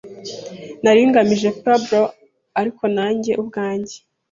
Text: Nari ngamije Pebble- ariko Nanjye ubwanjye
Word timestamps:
Nari 0.83 1.01
ngamije 1.09 1.49
Pebble- 1.63 2.05
ariko 2.59 2.83
Nanjye 2.95 3.31
ubwanjye 3.41 3.95